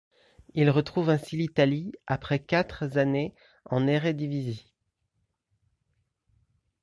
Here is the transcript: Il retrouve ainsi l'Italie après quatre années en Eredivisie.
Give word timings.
Il 0.55 0.71
retrouve 0.71 1.11
ainsi 1.11 1.37
l'Italie 1.37 1.91
après 2.07 2.39
quatre 2.39 2.97
années 2.97 3.35
en 3.65 3.85
Eredivisie. 3.85 4.73